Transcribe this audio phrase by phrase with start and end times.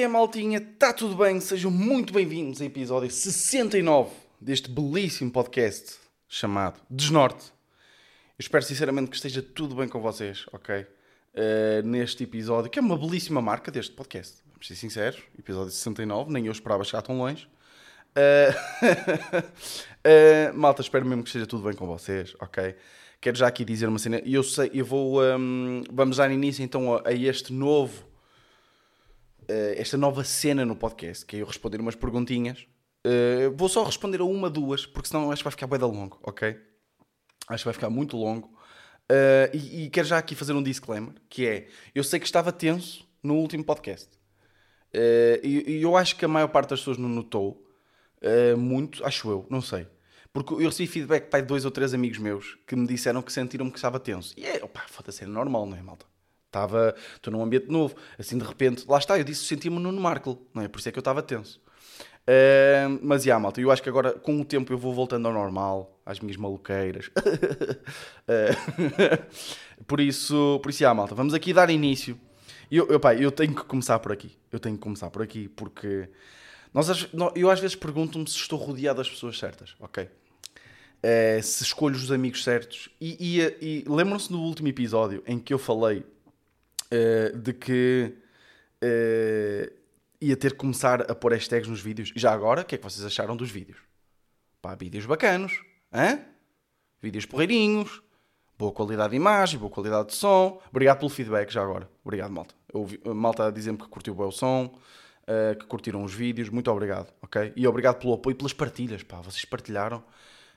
[0.00, 0.56] Que é, maltinha?
[0.56, 1.38] Está tudo bem?
[1.40, 4.10] Sejam muito bem-vindos ao episódio 69
[4.40, 5.96] deste belíssimo podcast
[6.26, 7.44] chamado Desnorte.
[7.48, 10.86] Eu espero sinceramente que esteja tudo bem com vocês, ok?
[11.34, 14.38] Uh, neste episódio, que é uma belíssima marca deste podcast.
[14.50, 17.46] Vamos ser sinceros, episódio 69, nem eu esperava chegar tão longe.
[18.16, 18.56] Uh,
[20.48, 22.74] uh, malta, espero mesmo que esteja tudo bem com vocês, ok?
[23.20, 25.22] Quero já aqui dizer uma cena, e eu sei, eu vou.
[25.22, 28.08] Um, vamos dar início então a, a este novo
[29.76, 32.66] esta nova cena no podcast, que é eu responder umas perguntinhas.
[33.06, 36.18] Uh, vou só responder a uma, duas, porque senão acho que vai ficar bem longo,
[36.22, 36.56] ok?
[37.48, 38.48] Acho que vai ficar muito longo.
[39.10, 42.52] Uh, e, e, quero já aqui fazer um disclaimer, que é, eu sei que estava
[42.52, 44.08] tenso no último podcast.
[45.42, 47.66] e, e, eu acho que a maior parte das pessoas não notou
[48.58, 49.86] muito, acho eu, não sei.
[50.32, 53.68] Porque eu recebi feedback para dois ou três amigos meus que me disseram que sentiram
[53.68, 54.32] que estava tenso.
[54.36, 56.06] E é, opá, foda-se, é normal, não é, malta?
[56.50, 57.94] Estava, estou num ambiente novo.
[58.18, 60.68] Assim, de repente, lá está, eu disse, sentia-me no Markle, não é?
[60.68, 61.60] Por isso é que eu estava tenso.
[62.22, 65.32] Uh, mas, já, malta, eu acho que agora, com o tempo, eu vou voltando ao
[65.32, 67.06] normal, às minhas maluqueiras.
[68.26, 69.22] uh,
[69.86, 72.18] por isso, por isso, já, malta, vamos aqui dar início.
[72.70, 74.36] Eu, eu, pá, eu tenho que começar por aqui.
[74.50, 76.08] Eu tenho que começar por aqui, porque...
[76.74, 80.04] Nós, eu às vezes pergunto-me se estou rodeado das pessoas certas, ok?
[80.04, 82.88] Uh, se escolho os amigos certos.
[83.00, 86.04] E, e, e lembram-se do último episódio em que eu falei
[86.92, 88.14] uh, de que
[88.82, 89.72] uh,
[90.20, 92.12] ia ter que começar a pôr hashtags nos vídeos.
[92.14, 93.78] Já agora, o que é que vocês acharam dos vídeos?
[94.60, 95.52] Pá, vídeos bacanos,
[95.92, 96.20] hã?
[97.00, 98.02] Vídeos porreirinhos,
[98.58, 100.60] boa qualidade de imagem, boa qualidade de som.
[100.68, 101.88] Obrigado pelo feedback já agora.
[102.04, 102.54] Obrigado, malta.
[102.72, 104.66] Eu ouvi, malta a dizer-me que curtiu bem o som,
[105.22, 106.50] uh, que curtiram os vídeos.
[106.50, 107.54] Muito obrigado, ok?
[107.56, 109.22] E obrigado pelo apoio e pelas partilhas, pá.
[109.22, 110.04] Vocês partilharam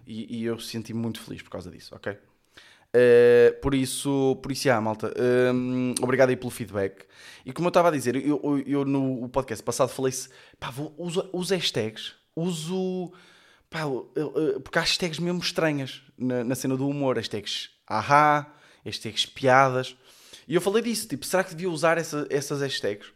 [0.05, 2.17] e, e eu senti-me muito feliz por causa disso, ok?
[2.95, 7.05] Uh, por isso, por isso, já, malta, uh, obrigado aí pelo feedback.
[7.43, 10.93] E como eu estava a dizer, eu, eu, eu no podcast passado falei-se, pá, vou,
[10.95, 13.11] uso, uso hashtags, uso,
[13.67, 13.81] pá,
[14.63, 18.53] porque há hashtags mesmo estranhas na, na, cena do humor, hashtags ahá,
[18.85, 19.97] hashtags piadas.
[20.47, 23.07] E eu falei disso, tipo, será que devia usar essa, essas hashtags?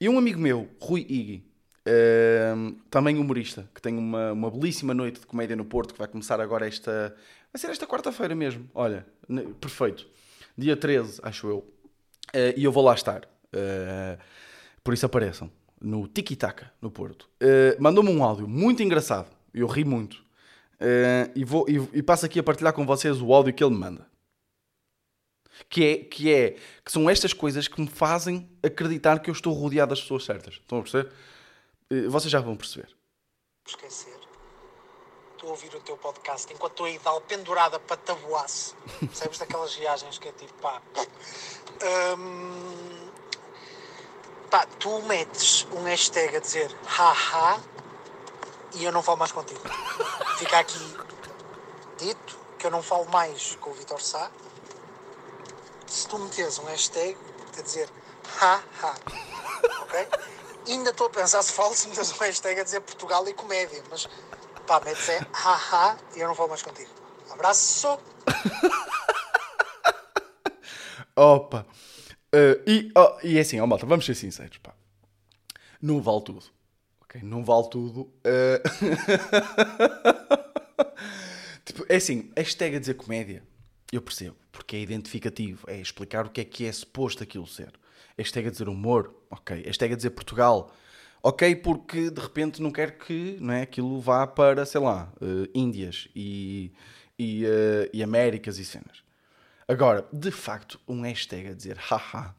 [0.00, 1.44] E um amigo meu, Rui Iggy,
[1.86, 6.08] uh, também humorista, que tem uma, uma belíssima noite de comédia no Porto, que vai
[6.08, 7.14] começar agora esta
[7.54, 8.68] Vai ser esta quarta-feira mesmo.
[8.74, 9.06] Olha,
[9.60, 10.08] perfeito.
[10.58, 11.58] Dia 13, acho eu.
[11.58, 13.24] Uh, e eu vou lá estar.
[13.54, 14.20] Uh,
[14.82, 15.48] por isso apareçam.
[15.80, 17.30] No Tiki Taka, no Porto.
[17.40, 19.30] Uh, Mandou-me um áudio muito engraçado.
[19.52, 20.24] Eu ri muito.
[21.32, 23.78] e, vou, e, e passo aqui a partilhar com vocês o áudio que ele me
[23.78, 24.04] manda.
[25.68, 29.52] Que é, que é que são estas coisas que me fazem acreditar que eu estou
[29.52, 30.54] rodeado das pessoas certas.
[30.54, 31.12] Estão a perceber?
[32.08, 32.88] Vocês já vão perceber.
[33.64, 34.23] Esquecer
[35.44, 38.74] estou a ouvir o teu podcast enquanto estou aí dar pendurada para tabuaço.
[39.12, 40.80] Sabes daquelas viagens que é tipo pá.
[42.16, 43.10] Hum,
[44.50, 47.60] pá, tu metes um hashtag a dizer haha
[48.74, 49.60] e eu não falo mais contigo.
[50.38, 50.96] Fica aqui
[51.98, 54.30] dito que eu não falo mais com o Vitor Sá.
[55.86, 57.18] Se tu meteres um hashtag
[57.58, 57.90] a dizer
[58.38, 58.94] haha,
[59.82, 60.08] ok?
[60.66, 63.82] ainda estou a pensar se falo se meteres um hashtag a dizer Portugal e comédia,
[63.90, 64.08] mas
[64.66, 66.88] Pá, metes é haha e eu não vou mais contigo.
[67.30, 67.88] Abraço!
[71.14, 71.66] Opa!
[72.34, 74.74] Uh, e, oh, e é assim, oh, malta, vamos ser sinceros, pá.
[75.82, 76.42] Não vale tudo.
[77.02, 77.20] Ok?
[77.22, 78.10] Não vale tudo.
[78.24, 78.62] Uh...
[81.64, 83.42] tipo, é assim, hashtag a dizer comédia,
[83.92, 87.74] eu percebo, porque é identificativo, é explicar o que é que é suposto aquilo ser.
[88.16, 89.62] Hashtag a dizer humor, ok.
[89.62, 90.72] Hashtag a dizer Portugal,
[91.24, 95.48] ok, porque de repente não quero que não é, aquilo vá para, sei lá, uh,
[95.54, 96.70] Índias e,
[97.18, 99.02] e, uh, e Américas e cenas.
[99.66, 102.34] Agora, de facto, um hashtag a dizer haha,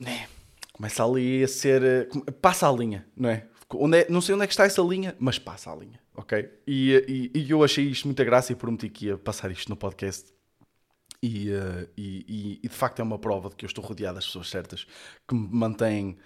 [0.00, 0.26] né,
[0.72, 2.08] começa ali a ser.
[2.10, 3.46] Uh, passa a linha, não é?
[3.74, 4.06] Onde é?
[4.08, 6.48] Não sei onde é que está essa linha, mas passa a linha, ok?
[6.66, 9.76] E, e, e eu achei isto muita graça e prometi que ia passar isto no
[9.76, 10.34] podcast.
[11.22, 14.26] E, uh, e, e, de facto é uma prova de que eu estou rodeado das
[14.26, 14.86] pessoas certas
[15.28, 16.16] que me mantêm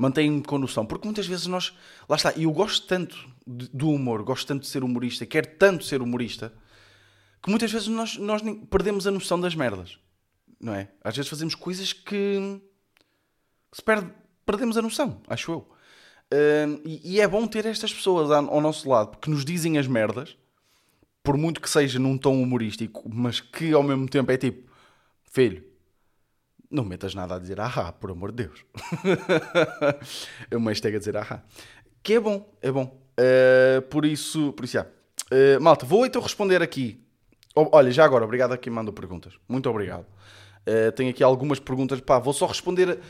[0.00, 0.86] mantém-me com noção.
[0.86, 1.76] Porque muitas vezes nós.
[2.08, 3.16] Lá está, e eu gosto tanto
[3.46, 6.52] de, do humor, gosto tanto de ser humorista, quero tanto ser humorista,
[7.42, 9.98] que muitas vezes nós, nós perdemos a noção das merdas.
[10.58, 10.88] Não é?
[11.04, 12.60] Às vezes fazemos coisas que,
[13.70, 14.10] que se perde,
[14.46, 15.58] perdemos a noção, acho eu.
[16.32, 19.86] Uh, e, e, é bom ter estas pessoas ao, nosso lado, porque nos dizem as
[19.86, 20.36] merdas,
[21.24, 24.70] por muito que seja num tom humorístico, mas que ao mesmo tempo é tipo,
[25.24, 25.64] filho,
[26.70, 28.64] não metas nada a dizer ahá, por amor de Deus.
[30.52, 31.42] uma hashtag a dizer ahá.
[32.02, 32.96] Que é bom, é bom.
[33.18, 34.84] Uh, por isso, por isso, já.
[34.84, 37.02] Uh, malta, vou então responder aqui.
[37.54, 39.34] olha, já agora, obrigado a quem mandou perguntas.
[39.48, 40.06] Muito obrigado.
[40.60, 42.00] Uh, tenho aqui algumas perguntas.
[42.00, 43.00] Pá, vou só responder.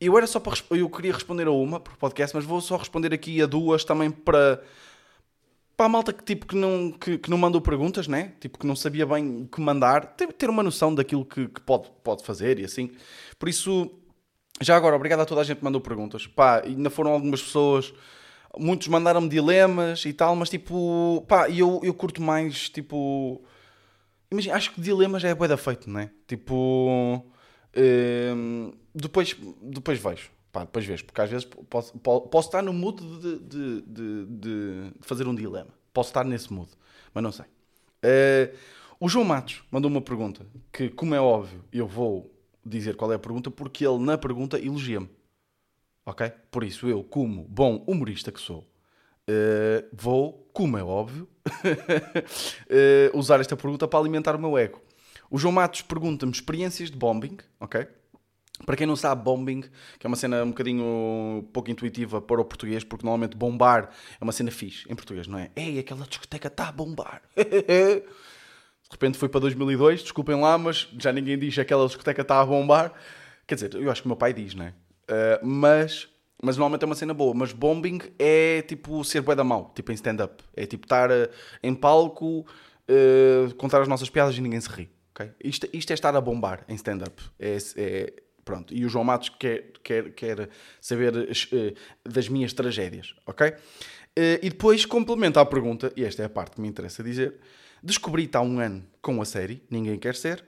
[0.00, 3.12] eu era só para eu queria responder a uma por podcast, mas vou só responder
[3.12, 4.62] aqui a duas também para
[5.78, 8.32] para a malta que tipo que não que, que não mandou perguntas, né?
[8.40, 11.60] Tipo que não sabia bem o que mandar, ter, ter uma noção daquilo que, que
[11.60, 12.90] pode pode fazer e assim.
[13.38, 13.88] Por isso
[14.60, 16.26] já agora, obrigado a toda a gente que mandou perguntas.
[16.26, 17.94] Pá, ainda foram algumas pessoas,
[18.58, 23.40] muitos mandaram-me dilemas e tal, mas tipo, pá, eu, eu curto mais, tipo,
[24.32, 26.10] imagina, acho que dilemas é bué da feito, não é?
[26.26, 27.24] Tipo,
[28.34, 32.72] hum, depois, depois vejo, pá, depois vejo, porque às vezes posso, po- posso estar no
[32.72, 36.70] mood de, de, de, de fazer um dilema, posso estar nesse mood,
[37.14, 37.46] mas não sei.
[38.02, 38.52] Eh,
[39.00, 42.30] o João Matos mandou uma pergunta que, como é óbvio, eu vou
[42.64, 45.08] dizer qual é a pergunta porque ele na pergunta elogia-me.
[46.06, 46.30] Ok?
[46.50, 48.66] Por isso eu, como bom humorista que sou,
[49.28, 51.28] eh, vou, como é óbvio,
[52.68, 54.80] eh, usar esta pergunta para alimentar o meu ego.
[55.30, 57.86] O João Matos pergunta-me experiências de bombing, ok?
[58.66, 59.62] Para quem não sabe, bombing,
[59.98, 63.90] que é uma cena um bocadinho pouco intuitiva para o português, porque normalmente bombar
[64.20, 65.50] é uma cena fixe em português, não é?
[65.54, 67.22] Ei, aquela discoteca está a bombar.
[68.88, 72.40] De repente foi para 2002, desculpem lá, mas já ninguém diz que aquela discoteca está
[72.40, 72.92] a bombar.
[73.46, 74.68] Quer dizer, eu acho que o meu pai diz, não é?
[75.10, 76.08] Uh, mas,
[76.42, 77.34] mas normalmente é uma cena boa.
[77.34, 80.42] Mas bombing é tipo ser bué da mau, tipo em stand-up.
[80.56, 81.28] É tipo estar uh,
[81.62, 82.46] em palco,
[82.88, 84.90] uh, contar as nossas piadas e ninguém se ri.
[85.14, 85.30] ok?
[85.44, 87.22] Isto, isto é estar a bombar em stand-up.
[87.38, 88.12] É, é-
[88.48, 88.74] pronto.
[88.74, 90.48] E o João Matos quer, quer, quer
[90.80, 93.48] saber uh, das minhas tragédias, ok?
[93.50, 97.34] Uh, e depois complementa a pergunta, e esta é a parte que me interessa dizer.
[97.82, 100.42] Descobri-te há um ano com a série Ninguém Quer Ser.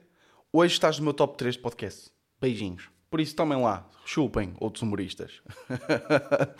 [0.51, 2.09] Hoje estás no meu top 3 de podcast.
[2.41, 2.89] Beijinhos.
[3.07, 5.41] Por isso, tomem lá, chupem outros humoristas.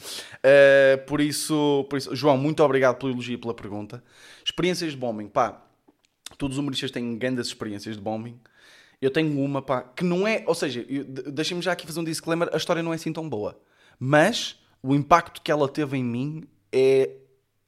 [0.44, 4.04] Eh, por, isso, por isso, João, muito obrigado pelo elogio e pela pergunta.
[4.44, 5.64] Experiências de bombing, pá.
[6.38, 8.40] Todos os humoristas têm grandes experiências de bombing.
[9.02, 10.44] Eu tenho uma, pá, que não é.
[10.46, 10.86] Ou seja,
[11.34, 13.60] deixem-me já aqui fazer um disclaimer: a história não é assim tão boa.
[14.00, 17.10] Mas o impacto que ela teve em mim é.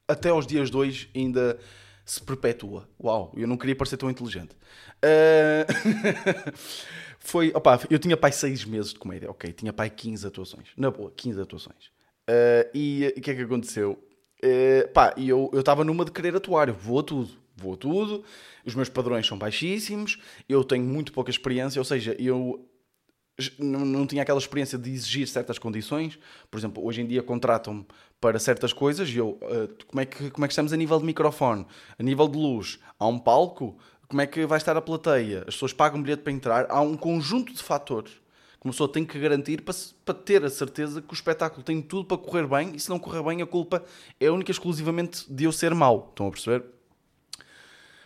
[0.06, 1.58] Até aos dias de hoje ainda
[2.04, 2.86] se perpetua.
[3.02, 4.54] Uau, eu não queria parecer tão inteligente.
[5.02, 5.66] Eh,
[7.18, 7.50] Foi.
[7.54, 9.50] Opá, eu tinha pai 6 meses de comédia, ok.
[9.52, 10.68] Tinha pai 15 atuações.
[10.76, 11.90] Na boa, 15 atuações.
[12.28, 13.98] Eh, e o que é que aconteceu?
[14.42, 16.68] Eh, pá, eu estava numa de querer atuar.
[16.68, 17.30] Eu vou a tudo.
[17.56, 18.24] Vou tudo.
[18.64, 20.18] Os meus padrões são baixíssimos.
[20.48, 21.80] Eu tenho muito pouca experiência.
[21.80, 22.68] Ou seja, eu
[23.58, 26.18] não, tinha aquela experiência de exigir certas condições.
[26.50, 27.86] Por exemplo, hoje em dia contratam-me
[28.20, 30.98] para certas coisas e eu, ah, como, é que, como é que estamos a nível
[30.98, 31.66] de microfone?
[31.98, 32.78] A nível de luz?
[32.98, 33.76] Há um palco?
[34.08, 35.40] Como é que vai estar a plateia?
[35.40, 36.66] As pessoas pagam bilhete para entrar?
[36.70, 39.74] Há um conjunto de fatores que uma pessoa tem que garantir para,
[40.04, 42.98] para ter a certeza que o espetáculo tem tudo para correr bem e se não
[42.98, 43.84] correr bem a culpa
[44.20, 46.08] é única e exclusivamente de eu ser mau.
[46.10, 46.73] Estão a perceber?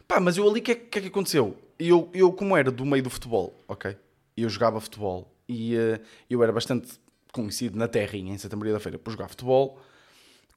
[0.08, 1.56] Pá, mas eu ali, o que, é, que é que aconteceu?
[1.78, 3.96] Eu, eu, como era do meio do futebol, ok?
[4.36, 6.00] Eu jogava futebol e eh,
[6.30, 6.98] eu era bastante
[7.32, 9.78] conhecido na terrinha, em Santa Maria da Feira, por jogar futebol.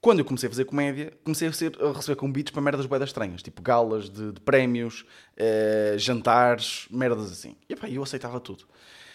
[0.02, 3.10] Quando eu comecei a fazer comédia, comecei a, ser- a receber convites para merdas boedas
[3.10, 5.06] estranhas, tipo galas de, de prémios,
[5.38, 7.56] eh, jantares, merdas assim.
[7.70, 8.66] E pá, eu aceitava tudo.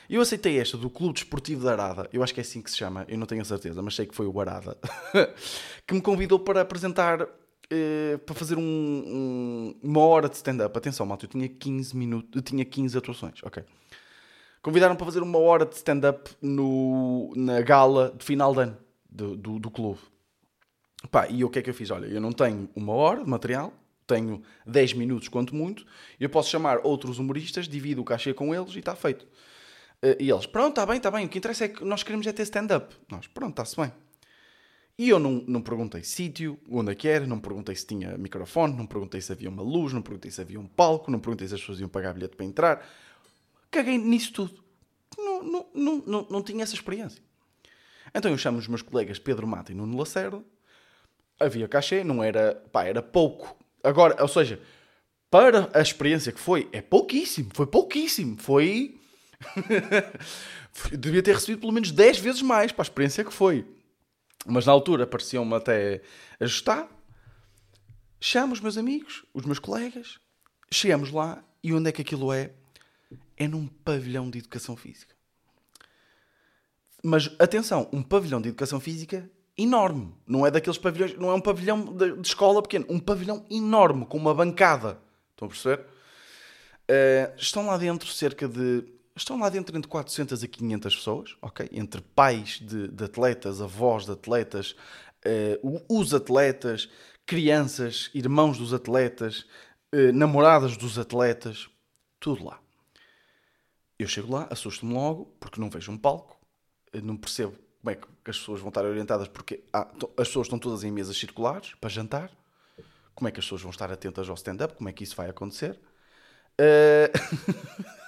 [0.09, 2.77] Eu aceitei esta do Clube Desportivo da Arada, eu acho que é assim que se
[2.77, 4.77] chama, eu não tenho a certeza, mas sei que foi o Arada,
[5.87, 7.27] que me convidou para apresentar,
[7.71, 10.77] eh, para fazer um- um- uma hora de stand-up.
[10.77, 13.63] Atenção, malta, eu tinha 15 minutos, eu tinha 15 atuações, ok.
[14.63, 16.31] Convidaram para fazer uma hora de stand-up
[17.37, 18.77] na gala de final de ano
[19.09, 20.01] do, do, do clube.
[21.11, 21.91] Pá, e o que é que eu fiz?
[21.91, 23.73] Olha, eu não tenho uma hora de material,
[24.07, 25.87] tenho 10 minutos, quanto muito,
[26.19, 29.27] eu posso chamar outros humoristas, divido o cachê com eles e está feito.
[30.03, 32.27] Eh, E eles, pronto, está bem, está bem, o que interessa é que nós queremos
[32.27, 32.95] é ter stand-up.
[33.11, 33.93] Nós, pronto, está-se bem.
[34.99, 38.75] E eu não, não perguntei sítio, onde é que era, não perguntei se tinha microfone,
[38.75, 41.55] não perguntei se havia uma luz, não perguntei se havia um palco, não perguntei se
[41.55, 42.89] as pessoas iam pagar bilhete para entrar.
[43.71, 44.65] Caguei nisso tudo.
[45.19, 47.23] Não, não, não, não, não tinha essa experiência.
[48.15, 50.43] Então eu chamo os meus colegas Pedro Mata e Nuno Lacerda.
[51.39, 53.55] Havia cachê, não era, pá, era pouco.
[53.85, 54.59] Agora, ou seja,
[55.31, 58.99] para a experiência que foi, é pouquíssimo, foi pouquíssimo, foi...
[60.99, 63.67] Devia ter recebido pelo menos 10 vezes mais para a experiência que foi.
[64.47, 66.03] Mas na altura pareciam-me até
[66.41, 66.89] ajustar.
[68.21, 70.19] Chamo os meus amigos, os meus colegas,
[70.71, 72.53] chegamos lá e onde é que aquilo é?
[73.37, 75.15] É num pavilhão de educação física.
[77.03, 80.15] Mas atenção, um pavilhão de educação física enorme.
[80.27, 84.07] Não é daqueles pavilhões, não é um pavilhão de, de escola pequeno, um pavilhão enorme,
[84.07, 84.99] com uma bancada.
[85.33, 85.85] Estão a perceber?
[86.89, 88.85] Eh, estão lá dentro cerca de.
[89.17, 91.69] Estão lá dentro entre 400 a 500 pessoas, ok?
[91.73, 94.77] Entre pais de, de atletas, avós de atletas,
[95.25, 96.89] eh, o- os atletas,
[97.25, 99.47] crianças, irmãos dos atletas,
[99.93, 101.69] eh, namoradas dos atletas,
[102.21, 102.61] tudo lá.
[103.99, 106.37] Eu chego lá, assusto-me logo, porque não vejo um palco,
[106.93, 110.29] Eu não percebo como é que as pessoas vão estar orientadas, porque há- to- as
[110.29, 112.31] pessoas estão todas em mesas circulares para jantar.
[113.15, 114.77] Como é que as pessoas vão estar atentas ao stand-up?
[114.77, 115.79] Como é que isso vai acontecer?
[116.59, 117.13] Eh,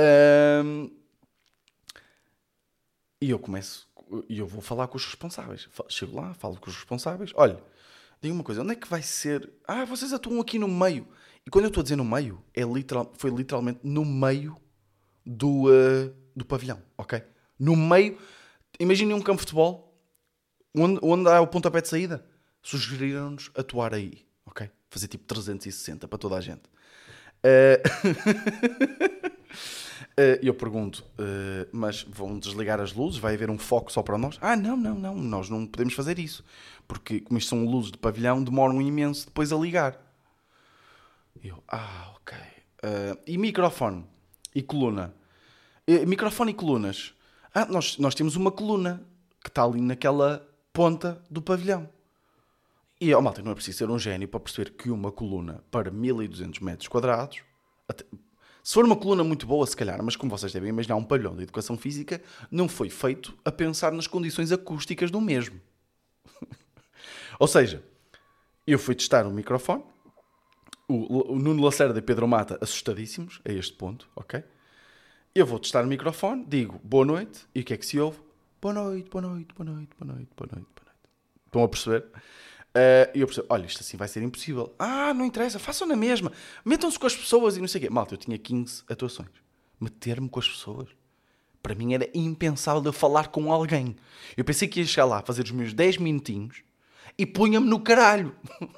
[0.00, 0.90] Ahm,
[3.20, 3.86] e eu começo,
[4.28, 5.68] e eu vou falar com os responsáveis.
[5.88, 7.32] Chego lá, falo com os responsáveis.
[7.34, 7.62] Olha,
[8.20, 9.50] diga uma coisa, onde é que vai ser?
[9.68, 11.06] Ah, vocês atuam aqui no meio.
[11.46, 14.56] E quando eu estou a dizer no meio, é literal, foi literalmente no meio
[15.24, 17.22] do, ah, do pavilhão, ok?
[17.58, 18.18] No meio,
[18.78, 19.94] imaginem um campo de futebol,
[20.74, 22.24] onde, onde há o pontapé de saída.
[22.62, 24.70] Sugeriram-nos atuar aí, ok?
[24.90, 26.62] Fazer tipo 360 para toda a gente.
[27.42, 27.82] Eh,
[30.42, 33.18] eu pergunto, eh, mas vão desligar as luzes?
[33.18, 34.38] Vai haver um foco só para nós?
[34.40, 36.44] Ah, não, não, não, nós não podemos fazer isso.
[36.88, 40.00] Porque, como isto são luzes de pavilhão, demoram imenso depois a ligar.
[41.42, 42.36] Eu, ah, ok.
[42.82, 44.04] Eh, e microfone?
[44.54, 45.14] E coluna?
[45.86, 47.14] Eh, microfone e colunas?
[47.54, 49.02] Ah, nós, nós temos uma coluna
[49.42, 51.88] que está ali naquela ponta do pavilhão.
[53.00, 55.90] E, ó, malta, não é preciso ser um gênio para perceber que uma coluna para
[55.90, 57.42] 1200 metros quadrados,
[58.62, 61.34] se for uma coluna muito boa, se calhar, mas como vocês devem imaginar, um pavilhão
[61.34, 65.60] de educação física não foi feito a pensar nas condições acústicas do mesmo.
[67.38, 67.82] Ou seja,
[68.66, 69.82] eu fui testar o microfone,
[70.88, 74.42] o, o Nuno Lacerda e Pedro Mata assustadíssimos a este ponto, ok?
[75.34, 78.18] Eu vou testar o microfone, digo boa noite, e o que é que se ouve?
[78.60, 80.68] Boa noite, boa noite, boa noite, boa noite, boa noite.
[81.46, 82.04] Estão a perceber?
[82.74, 84.74] Eh, E eu percebo, olha, isto assim vai ser impossível.
[84.78, 86.32] Ah, não interessa, façam na mesma.
[86.64, 87.90] Metam-se com as pessoas e não sei o quê.
[87.90, 89.28] Malta, eu tinha 15 atuações.
[89.80, 90.88] Meter-me com as pessoas.
[91.62, 93.96] Para mim era impensável eu falar com alguém.
[94.36, 96.62] Eu pensei que ia chegar lá, fazer os meus 10 minutinhos
[97.18, 98.34] e punha-me no caralho.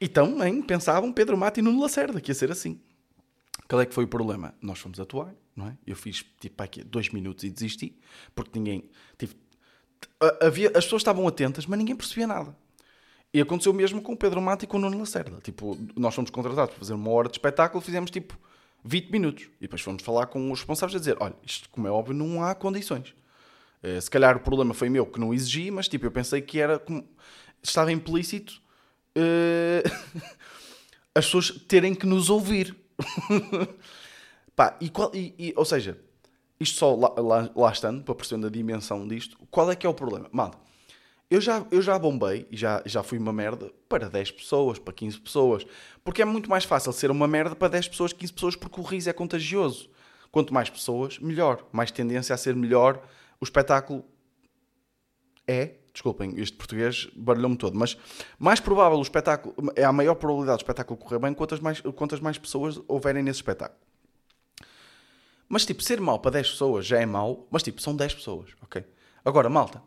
[0.00, 2.80] e também pensavam Pedro Mata e Nuno Lacerda que ia ser assim.
[3.68, 4.54] Qual é que foi o problema?
[4.62, 5.76] Nós fomos atuar, não é?
[5.86, 7.98] Eu fiz tipo aqui dois minutos e desisti,
[8.34, 8.88] porque ninguém.
[9.18, 9.34] Tive,
[10.40, 12.56] havia, as pessoas estavam atentas, mas ninguém percebia nada.
[13.32, 15.38] E aconteceu mesmo com o Pedro Mata e com o Nuno Lacerda.
[15.42, 18.38] Tipo, nós fomos contratados para fazer uma hora de espetáculo, fizemos tipo
[18.84, 19.44] 20 minutos.
[19.58, 22.42] E depois fomos falar com os responsáveis a dizer: olha, isto, como é óbvio, não
[22.42, 23.14] há condições.
[23.82, 26.58] Eh, se calhar o problema foi meu que não exigi, mas tipo, eu pensei que
[26.58, 27.06] era como.
[27.62, 28.62] Estava implícito
[29.14, 29.82] eh,
[31.14, 32.74] as pessoas terem que nos ouvir.
[34.56, 35.98] Pá, e qual, e, e- ou seja,
[36.60, 39.90] isto só lá, lá, lá estando, para perceber a dimensão disto, qual é que é
[39.90, 40.28] o problema?
[40.32, 40.58] Malta,
[41.30, 44.94] eu já, eu já bombei e já, já fui uma merda para 10 pessoas, para
[44.94, 45.66] 15 pessoas,
[46.02, 48.84] porque é muito mais fácil ser uma merda para 10 pessoas, 15 pessoas, porque o
[48.84, 49.90] riso é contagioso.
[50.30, 51.66] Quanto mais pessoas, melhor.
[51.72, 53.02] Mais tendência a ser melhor
[53.40, 54.04] o espetáculo
[55.46, 57.96] é, desculpem, este português barulhou-me todo, mas
[58.38, 62.20] mais provável o espetáculo, é a maior probabilidade do espetáculo correr bem quantas mais, quantas
[62.20, 63.80] mais pessoas houverem nesse espetáculo.
[65.48, 68.50] Mas tipo, ser mau para 10 pessoas já é mau, mas tipo, são 10 pessoas,
[68.60, 68.84] ok?
[69.24, 69.82] Agora, malta,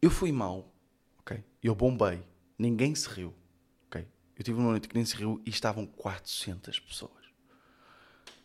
[0.00, 0.72] eu fui mau,
[1.20, 1.44] ok?
[1.62, 2.22] Eu bombei,
[2.58, 3.34] ninguém se riu,
[3.86, 4.06] ok?
[4.36, 7.22] Eu tive uma noite que ninguém se riu e estavam 400 pessoas.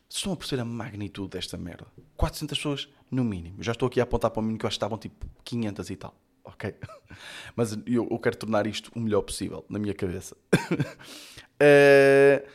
[0.10, 1.86] Vocês estão a perceber a magnitude desta merda?
[2.16, 3.62] 400 pessoas no mínimo.
[3.62, 5.90] Já estou aqui a apontar para o mínimo que eu acho que estavam tipo 500
[5.90, 6.16] e tal.
[6.44, 6.76] Ok?
[7.56, 10.36] Mas eu, eu quero tornar isto o melhor possível na minha cabeça.
[11.60, 12.48] Eh,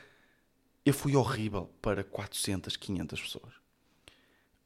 [0.85, 3.53] eu fui horrível para 400, 500 pessoas.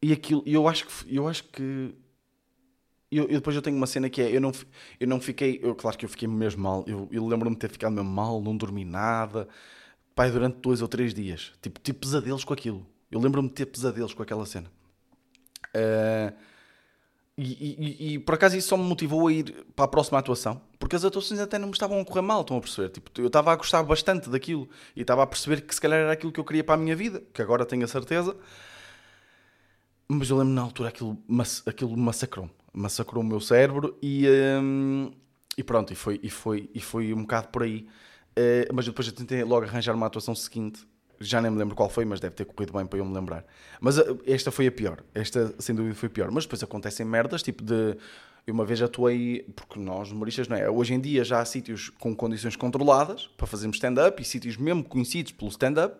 [0.02, 1.14] E aquilo, eu acho que.
[1.16, 1.94] Eu acho que
[3.11, 4.52] eu, eu depois eu tenho uma cena que é, eu não,
[4.99, 7.70] eu não fiquei, eu, claro que eu fiquei mesmo mal, eu, eu lembro-me de ter
[7.70, 9.49] ficado mesmo mal, não dormi nada,
[10.14, 13.66] pai, durante dois ou três dias, tipo, tive pesadelos com aquilo, eu lembro-me de ter
[13.66, 14.70] pesadelos com aquela cena.
[17.38, 17.76] E, e-
[18.12, 20.97] e- e, por acaso isso só me motivou a ir para a próxima atuação, porque
[20.97, 22.90] as atuações até não me estavam a correr mal, estão a perceber?
[22.90, 26.12] Tipo, eu estava a gostar bastante daquilo e estava a perceber que se calhar era
[26.12, 28.37] aquilo que eu queria para a minha vida, que agora tenho a certeza.
[30.09, 32.50] Mas eu lembro na altura aquilo, mass- aquilo massacrou-me.
[32.73, 34.26] Massacrou o meu cérebro e,
[34.62, 35.11] hum,
[35.56, 37.87] e pronto, e foi, e, foi, e foi um bocado por aí.
[38.37, 40.87] Eh, mas depois eu tentei logo arranjar uma atuação seguinte.
[41.20, 43.44] Já nem me lembro qual foi, mas deve ter corrido bem para eu me lembrar.
[43.80, 45.02] Mas eh, esta foi a pior.
[45.14, 46.30] Esta, sem dúvida, foi a pior.
[46.30, 47.96] Mas depois acontecem merdas, tipo de...
[48.46, 50.70] Eu uma vez atuei, porque nós, humoristas, não é?
[50.70, 54.85] Hoje em dia já há sítios com condições controladas para fazermos stand-up e sítios mesmo
[54.85, 55.96] conhecidos pelo stand-up.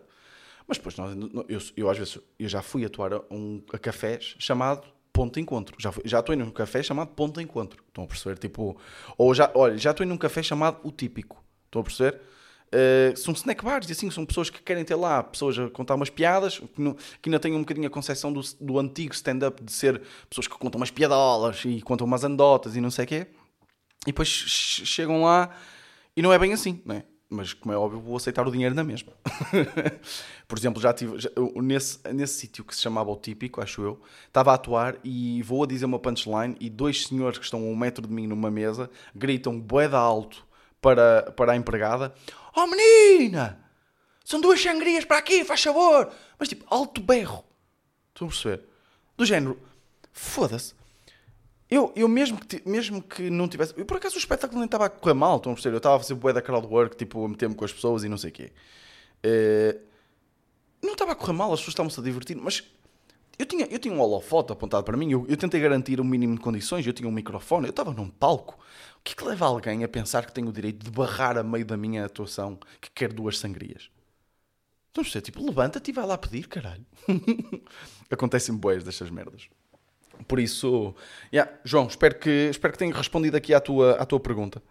[0.65, 1.13] Mas depois, nós,
[1.49, 5.41] eu, eu às vezes, eu já fui atuar a, um, a cafés chamado Ponto de
[5.41, 5.75] Encontro.
[5.79, 7.83] Já, fui, já atuei num café chamado Ponto de Encontro.
[7.87, 8.37] Estão a perceber?
[8.37, 8.77] Tipo,
[9.17, 11.43] ou já, olha, já atuei num café chamado O Típico.
[11.65, 12.21] Estão a perceber?
[12.67, 15.95] Uh, são snack bars e assim, são pessoas que querem ter lá pessoas a contar
[15.95, 19.63] umas piadas que, não, que ainda têm um bocadinho a concepção do, do antigo stand-up
[19.63, 23.07] de ser pessoas que contam umas piadolas e contam umas andotas e não sei o
[23.07, 23.27] quê
[24.03, 25.49] e depois che- chegam lá
[26.15, 27.03] e não é bem assim, não é?
[27.29, 29.11] Mas, como é óbvio, vou aceitar o dinheiro na mesma.
[30.47, 34.01] Por exemplo, já tive já, nesse, nesse sítio que se chamava o Típico, acho eu,
[34.25, 37.63] estava a atuar e vou a dizer uma punchline e dois senhores que estão a
[37.63, 40.47] um metro de mim numa mesa gritam boeda alto
[40.81, 42.13] para, para a empregada:
[42.59, 43.59] Oh menina!
[44.25, 46.11] São duas sangrias para aqui, faz favor!
[46.39, 47.45] Mas tipo, alto berro.
[48.09, 48.63] Estão a perceber?
[49.15, 49.59] Do género,
[50.11, 50.73] foda-se.
[51.69, 53.75] Eu, eu mesmo, que, mesmo que não tivesse.
[53.77, 55.75] Eu, por acaso o espetáculo nem estava a correr mal, estão a perceber?
[55.75, 58.17] Eu estava a fazer bué da crowdwork, tipo, a meter-me com as pessoas e não
[58.17, 58.51] sei o quê.
[59.23, 59.79] Uh,
[60.81, 62.63] não estava a correr mal, as pessoas estavam-se a divertir, mas
[63.37, 66.35] eu tinha, eu tinha um holofote apontado para mim, eu, eu tentei garantir um mínimo
[66.35, 68.57] de condições, eu tinha um microfone, eu estava num palco.
[69.07, 71.65] Que é que leva alguém a pensar que tem o direito de barrar a meio
[71.65, 73.89] da minha atuação que quer duas sangrias?
[74.91, 76.85] Então, você, tipo, levanta-te e vai lá pedir, caralho.
[78.11, 79.47] Acontecem boas destas merdas.
[80.27, 80.93] Por isso,
[81.33, 84.61] yeah, João, espero que, espero que tenha respondido aqui à tua, à tua pergunta.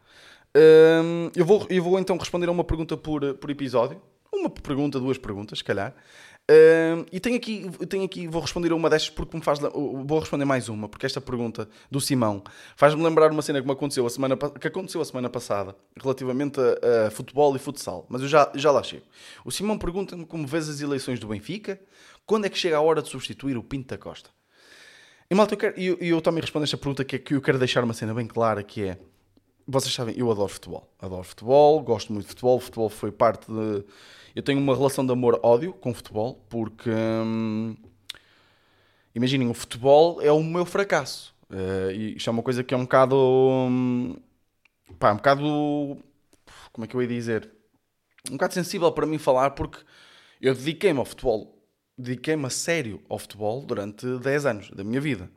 [0.55, 4.03] Um, eu, vou, eu vou então responder a uma pergunta por, por episódio.
[4.31, 5.95] Uma pergunta, duas perguntas, se calhar.
[7.11, 9.59] E tenho aqui, tenho aqui, vou responder a uma destas porque me faz.
[9.59, 12.43] Vou responder mais uma, porque esta pergunta do Simão
[12.77, 16.61] faz-me lembrar uma cena que me aconteceu a semana, que aconteceu a semana passada relativamente
[16.61, 18.07] a, a futebol e futsal.
[18.09, 19.05] Mas eu já, já lá chego.
[19.45, 21.81] O Simão pergunta-me como vês as eleições do Benfica,
[22.25, 24.31] quando é que chega a hora de substituir o Pinto da Costa?
[25.29, 27.59] E malta, eu, quero, eu, eu também respondo esta pergunta que é que eu quero
[27.59, 28.99] deixar uma cena bem clara, que é,
[29.67, 30.89] vocês sabem, eu adoro futebol.
[31.01, 32.61] Adoro futebol, gosto muito de futebol.
[32.61, 33.85] Futebol foi parte de...
[34.35, 36.91] Eu tenho uma relação de amor-ódio com futebol, porque...
[36.91, 37.77] Hum,
[39.15, 41.35] imaginem, o futebol é o meu fracasso.
[41.51, 43.17] Uh, e isto é uma coisa que é um bocado...
[43.17, 44.17] Hum,
[44.99, 45.99] pá, um bocado...
[46.73, 47.51] Como é que eu ia dizer?
[48.29, 49.79] Um bocado sensível para mim falar, porque
[50.41, 51.57] eu dediquei-me ao futebol
[51.99, 55.31] dediquei-me a sério ao futebol durante 10 anos da minha vida.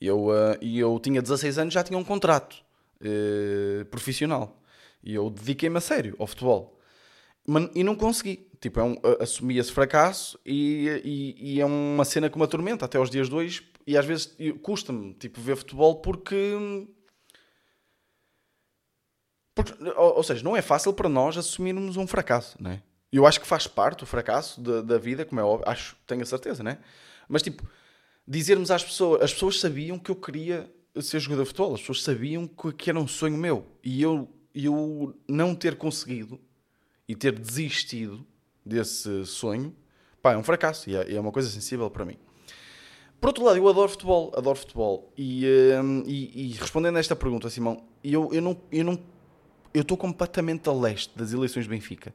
[0.00, 2.64] Eu, uh, e eu tinha 16 anos já tinha um contrato
[3.00, 4.60] uh, profissional.
[5.02, 6.78] E eu dediquei-me a sério ao futebol.
[7.46, 8.48] Mas, e não consegui.
[8.60, 12.84] Tipo, é um, assumi esse fracasso e, e, e, é uma cena que me atormenta
[12.84, 13.66] até aos dias hoje.
[13.86, 16.56] E às vezes custa-me tipo, ver futebol porque...
[19.54, 22.82] porque ou, ou, seja, não é fácil para nós assumirmos um fracasso, não é?
[23.10, 26.22] Eu acho que faz parte o fracasso da, da vida, como é óbvio, acho, tenho
[26.22, 26.78] a certeza, né?
[27.28, 27.66] Mas tipo,
[28.28, 32.02] dizermos às pessoas, as pessoas sabiam que eu queria ser jogador de futebol, as pessoas
[32.02, 36.40] sabiam que, era um sonho meu e eu, eu não ter conseguido
[37.08, 38.26] e ter desistido
[38.64, 39.74] desse sonho,
[40.20, 42.16] pá, é um fracasso e é, é uma coisa sensível para mim.
[43.20, 45.12] Por outro lado, eu adoro futebol, adoro futebol.
[45.16, 45.44] E,
[45.82, 48.98] um, e, e, respondendo a esta pergunta, Simão, eu, eu não eu não
[49.74, 52.14] eu estou completamente a leste das eleições de Benfica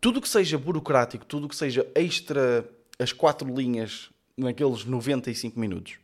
[0.00, 5.98] tudo que seja burocrático, tudo que seja extra as quatro linhas naqueles 95 minutos,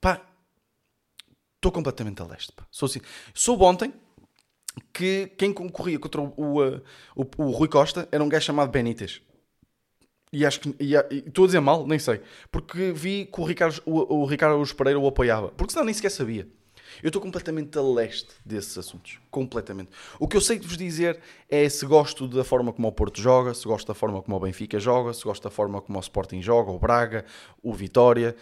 [0.00, 0.20] pá,
[1.60, 2.52] estou completamente a leste.
[2.52, 2.66] Pá.
[2.70, 3.00] Sou assim.
[3.34, 3.92] Soube ontem
[4.92, 6.60] que quem concorria contra o, o,
[7.16, 9.20] o, o, Rui Costa era um gajo chamado Benítez.
[10.32, 10.76] E acho que.
[11.26, 12.20] Estou a dizer mal, nem sei.
[12.50, 15.48] Porque vi que o Ricardo, o, o Ricardo Pereira o apoiava.
[15.50, 16.48] Porque senão nem sequer sabia.
[17.02, 19.18] Eu estou completamente a leste desses assuntos.
[19.30, 19.90] Completamente.
[20.18, 23.20] O que eu sei de vos dizer é se gosto da forma como o Porto
[23.20, 26.00] joga, se gosto da forma como o Benfica joga, se gosto da forma como o
[26.00, 27.24] Sporting joga, o Braga,
[27.62, 28.34] o Vitória.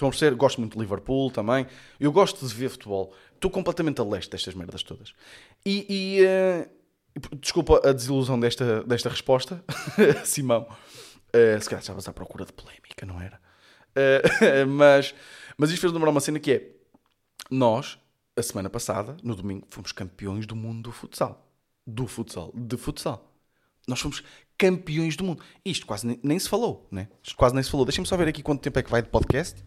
[0.00, 0.34] Estão a perceber?
[0.34, 1.66] Gosto muito de Liverpool também.
[1.98, 3.12] Eu gosto de ver futebol.
[3.34, 5.12] Estou completamente a leste destas merdas todas.
[5.64, 5.86] E.
[5.90, 9.62] e uh, desculpa a desilusão desta, desta resposta,
[10.24, 10.62] Simão.
[10.62, 13.38] Uh, se calhar estavas à procura de polémica, não era?
[13.90, 15.14] Uh, mas,
[15.58, 16.70] mas isto fez lembrar uma cena que é
[17.50, 17.98] nós,
[18.34, 21.46] a semana passada, no domingo, fomos campeões do mundo do futsal.
[21.86, 22.52] Do futsal.
[22.54, 23.30] De futsal.
[23.86, 24.24] Nós fomos
[24.56, 25.42] campeões do mundo.
[25.62, 27.08] Isto quase nem, nem se falou, né?
[27.22, 27.84] Isto quase nem se falou.
[27.84, 29.62] Deixem-me só ver aqui quanto tempo é que vai de podcast.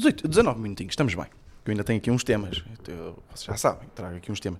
[0.00, 1.26] 18, 19 minutinhos, estamos bem.
[1.66, 2.64] Eu ainda tenho aqui uns temas.
[3.34, 4.58] Vocês já sabem, trago aqui uns temas.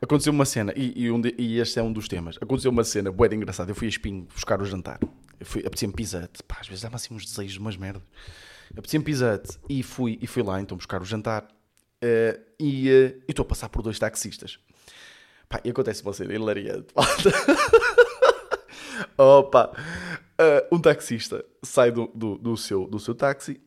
[0.00, 2.38] Aconteceu uma cena, e, e, um de, e este é um dos temas.
[2.40, 3.70] Aconteceu uma cena boa de engraçada.
[3.70, 4.98] Eu fui a Espinho buscar o jantar.
[5.38, 6.42] Apetecia-me pisate.
[6.44, 8.02] Pá, às vezes dá-me assim uns desejos, umas merdas.
[8.70, 9.58] Apetecia-me pisate.
[9.68, 11.46] E fui, e fui lá então buscar o jantar.
[12.02, 14.58] Uh, e uh, estou a passar por dois taxistas.
[15.46, 16.86] Pá, e acontece uma cena hilariante.
[19.18, 19.76] Opa!
[20.40, 23.60] Uh, um taxista sai do, do, do, seu, do seu táxi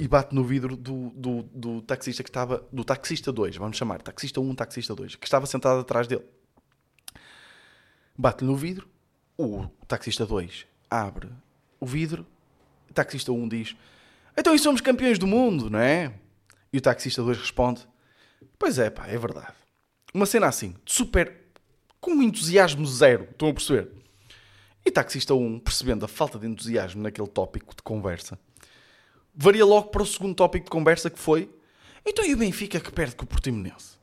[0.00, 2.66] e bate no vidro do, do, do taxista que estava.
[2.72, 4.00] Do taxista 2, vamos chamar.
[4.00, 6.24] Taxista 1, taxista 2, que estava sentado atrás dele.
[8.16, 8.88] Bate no vidro,
[9.36, 11.28] o taxista 2 abre
[11.78, 12.26] o vidro,
[12.88, 13.76] o taxista 1 diz:
[14.34, 16.14] Então, e somos campeões do mundo, não é?
[16.72, 17.86] E o taxista 2 responde:
[18.58, 19.52] Pois é, pá, é verdade.
[20.14, 21.30] Uma cena assim, super.
[22.00, 23.90] com entusiasmo zero, estão a perceber?
[24.82, 28.38] E taxista 1, percebendo a falta de entusiasmo naquele tópico de conversa,
[29.34, 31.50] varia logo para o segundo tópico de conversa que foi:
[32.06, 33.98] Então e o Benfica que perde com o Portimonense?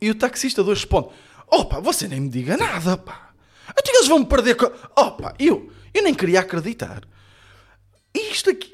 [0.00, 1.08] E o taxista 2 responde:
[1.46, 3.32] Opa, você nem me diga nada, pá.
[3.68, 4.56] Até eles vão perder.
[4.56, 4.66] Co...
[4.96, 7.02] Opa, eu, eu nem queria acreditar.
[8.14, 8.70] Isto aqui.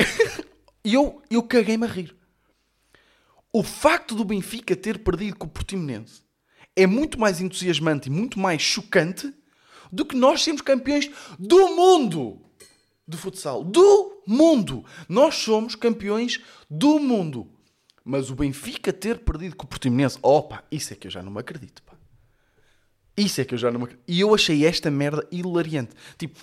[0.85, 2.17] E eu, eu caguei-me a rir.
[3.53, 6.23] O facto do Benfica ter perdido com o Portimonense
[6.75, 9.33] é muito mais entusiasmante e muito mais chocante
[9.91, 12.43] do que nós sermos campeões do mundo
[13.09, 13.65] de futsal.
[13.65, 14.85] Do mundo!
[15.09, 17.49] Nós somos campeões do mundo.
[18.05, 21.33] Mas o Benfica ter perdido com o Portimonense, opa, isso é que eu já não
[21.33, 21.95] me acredito, pá.
[23.17, 24.05] Isso é que eu já não me acredito.
[24.07, 25.93] E eu achei esta merda hilariante.
[26.19, 26.39] Tipo,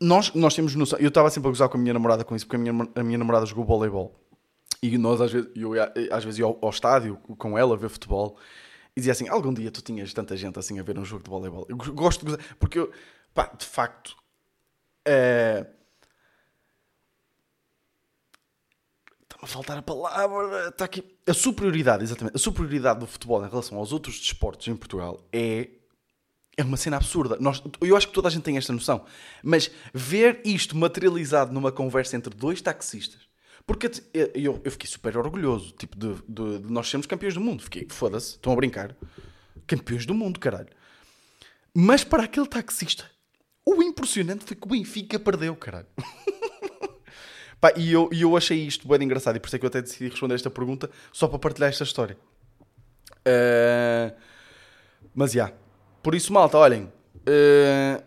[0.00, 0.98] nós, nós temos noção.
[0.98, 3.02] Eu estava sempre a gozar com a minha namorada com isso, porque a minha, a
[3.02, 4.18] minha namorada jogou voleibol.
[4.82, 5.72] E nós, às vezes, eu,
[6.10, 8.38] às vezes ia ao, ao, estádio com ela a ver futebol
[8.96, 11.30] e dizia assim: algum dia tu tinhas tanta gente assim a ver um jogo de
[11.30, 11.66] voleibol.
[11.68, 12.90] Eu gosto de gozar, porque eu,
[13.34, 14.16] pá, de facto,
[15.06, 15.66] é...
[19.42, 20.68] a faltar a palavra.
[20.68, 21.04] Está aqui.
[21.26, 25.68] A superioridade, exatamente, a superioridade do futebol em relação aos outros desportos em Portugal é
[26.56, 27.38] é uma cena absurda.
[27.40, 29.04] Nós, eu acho que toda a gente tem esta noção.
[29.42, 33.22] Mas ver isto materializado numa conversa entre dois taxistas.
[33.66, 33.90] Porque
[34.34, 37.62] eu, eu fiquei super orgulhoso tipo, de, de, de nós sermos campeões do mundo.
[37.62, 38.94] Fiquei, foda-se, estão a brincar.
[39.66, 40.68] Campeões do mundo, caralho.
[41.74, 43.08] Mas para aquele taxista,
[43.64, 45.86] o impressionante foi que o Benfica perdeu, caralho.
[47.60, 49.68] Pá, e eu, e eu achei isto bem engraçado e por isso é que eu
[49.68, 52.16] até decidi responder esta pergunta só para partilhar esta história.
[53.20, 54.16] Uh,
[55.14, 55.44] mas já.
[55.44, 55.56] Yeah.
[56.02, 56.90] Por isso, malta, olhem.
[57.20, 58.02] Uh...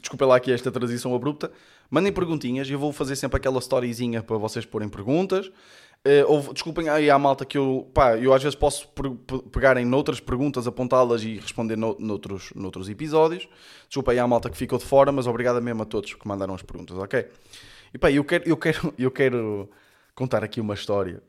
[0.00, 1.50] Desculpa lá aqui esta transição abrupta.
[1.90, 2.68] Mandem perguntinhas.
[2.70, 5.46] Eu vou fazer sempre aquela storyzinha para vocês porem perguntas.
[5.46, 8.88] Uh, ou, desculpem aí à malta que eu, pá, eu às vezes posso
[9.50, 13.48] pegar em noutras perguntas, apontá-las e responder no, noutros, noutros episódios.
[13.86, 16.54] Desculpem aí à malta que ficou de fora, mas obrigado mesmo a todos que mandaram
[16.54, 17.26] as perguntas, ok?
[17.92, 19.70] E pá, eu quero, eu quero, eu quero
[20.14, 21.22] contar aqui uma história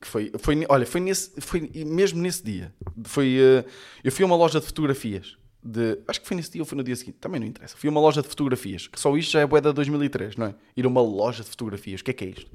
[0.00, 2.74] que foi, foi olha, foi, nesse, foi mesmo nesse dia.
[3.04, 3.68] Foi, uh,
[4.02, 5.98] eu fui a uma loja de fotografias de.
[6.06, 7.76] Acho que foi nesse dia ou foi no dia seguinte, também não interessa.
[7.76, 10.54] Fui a uma loja de fotografias, que só isto já é boeda 2003, não é?
[10.76, 12.50] Ir a uma loja de fotografias, o que é que é isto?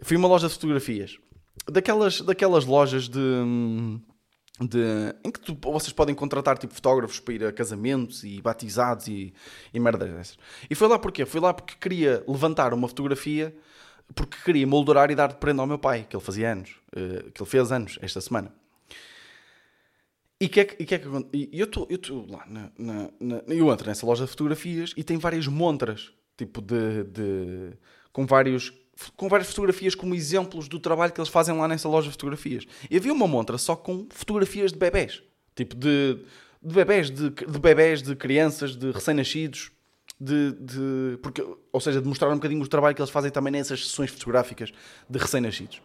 [0.00, 1.18] Fui a uma loja de fotografias,
[1.70, 3.20] daquelas, daquelas lojas de.
[4.60, 9.08] De, em que tu, vocês podem contratar tipo fotógrafos para ir a casamentos e batizados
[9.08, 9.32] e,
[9.72, 10.38] e merdas dessas.
[10.68, 11.24] E foi lá porquê?
[11.24, 13.54] Foi lá porque queria levantar uma fotografia
[14.14, 17.30] porque queria moldurar e dar de prenda ao meu pai, que ele fazia anos, uh,
[17.30, 18.52] que ele fez anos esta semana.
[20.40, 23.72] E que é que, que, é que e eu estou lá na, na, na, Eu
[23.72, 27.04] entro nessa loja de fotografias e tem várias montras, tipo de.
[27.04, 27.72] de
[28.12, 28.72] com, vários,
[29.16, 32.66] com várias fotografias como exemplos do trabalho que eles fazem lá nessa loja de fotografias.
[32.90, 35.22] E havia uma montra só com fotografias de bebés.
[35.54, 36.18] Tipo de,
[36.62, 39.70] de bebés, de, de bebés, de crianças, de recém-nascidos.
[40.20, 43.52] De, de, porque, ou seja, de mostrar um bocadinho o trabalho que eles fazem também
[43.52, 44.72] nessas sessões fotográficas
[45.08, 45.82] de recém-nascidos.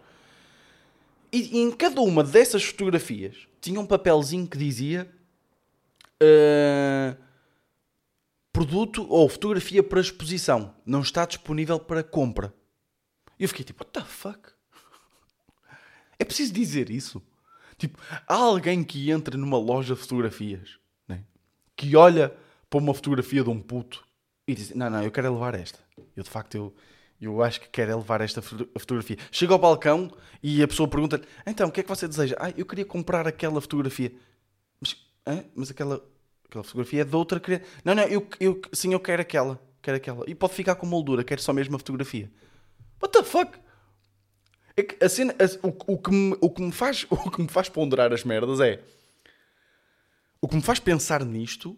[1.32, 5.10] E, e em cada uma dessas fotografias tinha um papelzinho que dizia
[6.22, 7.17] uh,
[8.54, 12.54] produto ou fotografia para exposição não está disponível para compra.
[13.39, 14.39] E eu fiquei tipo, what the fuck?
[16.19, 17.21] É preciso dizer isso?
[17.78, 21.23] Tipo, há alguém que entra numa loja de fotografias né?
[21.76, 22.36] que olha
[22.69, 24.04] para uma fotografia de um puto
[24.47, 25.80] e diz: Não, não, eu quero levar esta.
[26.15, 26.76] Eu de facto eu,
[27.21, 29.17] eu acho que quero levar esta fotografia.
[29.32, 32.36] Chega ao balcão e a pessoa pergunta então, o que é que você deseja?
[32.39, 34.12] Ah, eu queria comprar aquela fotografia.
[34.82, 34.95] Mas,
[35.56, 36.04] mas aquela,
[36.45, 37.65] aquela fotografia é de outra criança.
[37.86, 39.62] Não, não, eu, eu, sim, eu quero aquela.
[39.82, 40.28] Quero aquela.
[40.28, 42.32] E pode ficar com moldura, quero só mesmo a fotografia.
[43.01, 43.57] What the fuck?
[44.75, 47.41] É que a cena, a, o, o, que me, o, que me faz, o que
[47.41, 48.83] me faz ponderar as merdas é...
[50.39, 51.75] O que me faz pensar nisto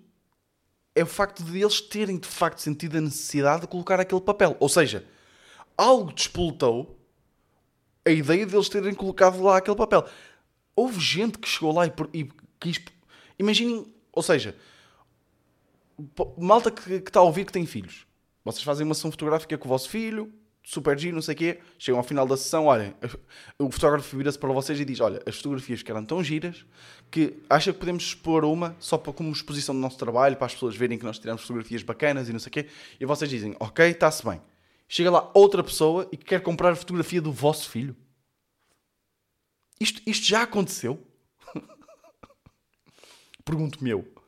[0.93, 4.58] é o facto de eles terem de facto sentido a necessidade de colocar aquele papel.
[4.60, 5.05] Ou seja
[5.77, 6.99] algo despoletou
[8.05, 10.05] a ideia deles terem colocado lá aquele papel.
[10.75, 12.29] Houve gente que chegou lá e, e
[12.60, 12.82] quis.
[13.38, 14.55] Imaginem, ou seja,
[16.38, 18.05] malta que, está a ouvir que tem filhos.
[18.43, 21.60] Vocês fazem uma sessão fotográfica com o vosso filho, super giro, não sei o quê.
[21.78, 22.93] Chegam ao final da sessão, olhem,
[23.60, 26.65] o fotógrafo vira-se para vocês e diz: Olha, as fotografias que eram tão giras
[27.10, 30.54] que acha que podemos expor uma só para, como exposição do nosso trabalho, para as
[30.54, 32.67] pessoas verem que nós tiramos fotografias bacanas e não sei o quê.
[33.00, 34.41] E vocês dizem: Ok, está-se bem
[34.89, 37.95] chega lá outra pessoa e quer comprar a fotografia do vosso filho.
[39.80, 41.08] Isto, isto já aconteceu?
[43.45, 44.18] Pergunto-me eu.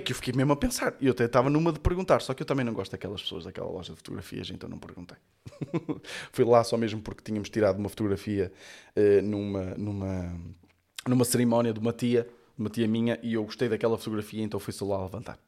[0.00, 0.96] É que eu fiquei mesmo a pensar.
[0.98, 3.44] E eu até estava numa de perguntar, só que eu também não gosto daquelas pessoas
[3.44, 5.18] daquela loja de fotografias, então não perguntei.
[6.32, 8.50] Fui lá só mesmo porque tínhamos tirado uma fotografia
[8.96, 10.40] uh, numa, numa,
[11.06, 14.72] numa cerimónia de uma tia, uma tia minha, e eu gostei daquela fotografia, então fui
[14.72, 15.38] só lá levantar.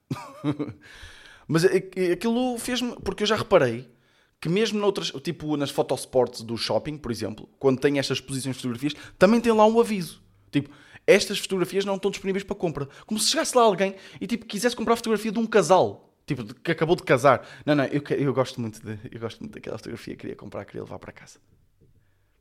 [1.48, 2.94] Mas aquilo fez-me.
[2.96, 3.90] Porque eu já reparei
[4.38, 8.62] que mesmo noutras, tipo nas fotosports do shopping, por exemplo, quando tem estas exposições de
[8.62, 10.22] fotografias, também tem lá um aviso.
[10.50, 10.68] Tipo,
[11.06, 12.88] estas fotografias não estão disponíveis para compra.
[13.06, 16.54] Como se chegasse lá alguém e tipo quisesse comprar a fotografia de um casal, tipo
[16.54, 17.46] que acabou de casar.
[17.66, 20.82] Não, não, eu, eu gosto muito de, eu gosto muito daquela fotografia, queria comprar, queria
[20.82, 21.38] levar para casa.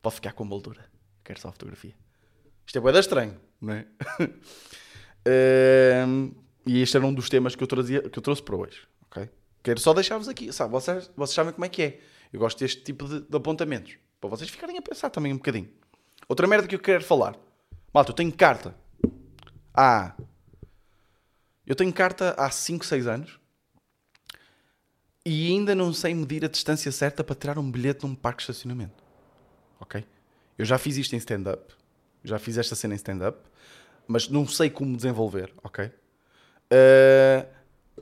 [0.02, 0.86] Pode ficar com a moldura.
[1.24, 1.94] Quero só a fotografia.
[2.66, 3.86] Isto é boeda estranho, não é?
[5.24, 6.32] Ehm,
[6.66, 8.88] e este era um dos temas que eu, trazia, que eu trouxe para hoje.
[9.06, 9.30] ok?
[9.62, 10.72] Quero só deixar-vos aqui, sabe?
[10.72, 12.00] Vocês, vocês sabem como é que é.
[12.34, 13.98] Eu gosto deste tipo de, de apontamentos.
[14.20, 15.70] Para vocês ficarem a pensar também um bocadinho.
[16.28, 17.36] Outra merda que eu quero falar.
[17.94, 18.76] Malta, eu tenho carta.
[19.74, 20.14] Ah.
[21.66, 23.40] Eu tenho carta há 5, 6 anos.
[25.26, 28.44] E ainda não sei medir a distância certa para tirar um bilhete num parque de
[28.52, 29.04] estacionamento.
[29.80, 30.04] Ok?
[30.58, 31.74] Eu já fiz isto em stand-up.
[32.24, 33.38] Já fiz esta cena em stand-up.
[34.08, 35.86] Mas não sei como desenvolver, ok?
[35.86, 37.46] Uh,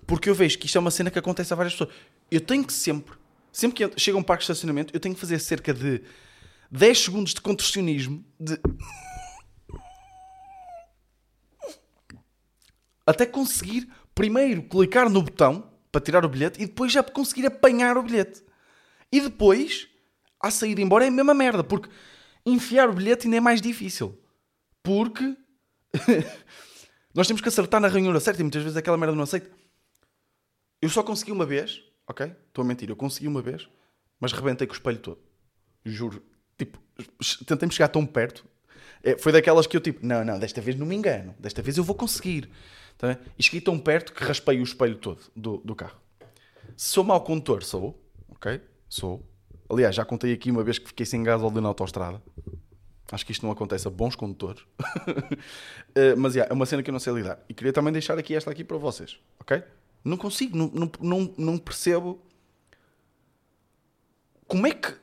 [0.07, 1.93] porque eu vejo que isto é uma cena que acontece a várias pessoas.
[2.31, 3.15] Eu tenho que sempre,
[3.51, 6.01] sempre que eu- chega um parque de estacionamento, eu tenho que fazer cerca de
[6.71, 8.59] 10 segundos de contorcionismo de...
[13.09, 17.97] até conseguir primeiro clicar no botão para tirar o bilhete e depois já conseguir apanhar
[17.97, 18.43] o bilhete.
[19.11, 19.87] E depois,
[20.39, 21.89] à saída embora, é a mesma merda, porque
[22.45, 24.17] enfiar o bilhete ainda é mais difícil.
[24.83, 25.35] Porque
[27.13, 29.49] nós temos que acertar na ranhura certa e muitas vezes aquela merda não aceita.
[30.81, 32.27] Eu só consegui uma vez, ok?
[32.47, 33.67] Estou a mentir, eu consegui uma vez,
[34.19, 35.19] mas rebentei com o espelho todo.
[35.83, 36.23] Juro.
[36.57, 36.77] Tipo,
[37.45, 38.45] tentei me chegar tão perto.
[39.03, 41.35] É, foi daquelas que eu tipo, não, não, desta vez não me engano.
[41.39, 42.49] Desta vez eu vou conseguir.
[42.99, 43.17] Tá?
[43.37, 45.97] E cheguei tão perto que raspei o espelho todo do, do carro.
[46.75, 47.97] Sou mau condutor, sou.
[48.27, 48.61] Ok?
[48.89, 49.25] Sou.
[49.69, 52.21] Aliás, já contei aqui uma vez que fiquei sem gás ali na autostrada.
[53.09, 54.63] Acho que isto não acontece a bons condutores.
[55.95, 57.43] Eh, mas yeah, é uma cena que eu não sei lidar.
[57.49, 59.17] E queria também deixar aqui esta aqui para vocês.
[59.39, 59.63] Ok?
[60.03, 62.21] Não consigo, não, não, não, não percebo
[64.47, 64.93] como é que.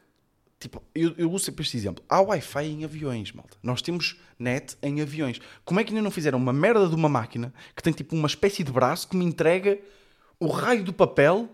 [0.66, 2.04] Tipo, eu, eu uso sempre este exemplo.
[2.08, 3.56] Há Wi-Fi em aviões, malta.
[3.62, 5.40] Nós temos net em aviões.
[5.64, 8.26] Como é que ainda não fizeram uma merda de uma máquina que tem tipo uma
[8.26, 9.78] espécie de braço que me entrega
[10.40, 11.48] o raio do papel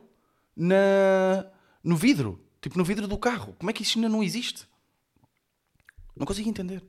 [0.57, 1.45] na,
[1.85, 2.43] no vidro?
[2.63, 3.55] Tipo, no vidro do carro.
[3.59, 4.67] Como é que isso ainda não existe?
[6.17, 6.83] Não consigo entender.